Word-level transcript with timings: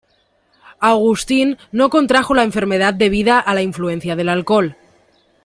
Augustin 0.79 1.59
no 1.71 1.91
contrajo 1.91 2.33
la 2.33 2.41
enfermedad 2.41 2.91
debido 2.95 3.35
a 3.35 3.53
la 3.53 3.61
influencia 3.61 4.15
del 4.15 4.29
alcohol. 4.29 4.75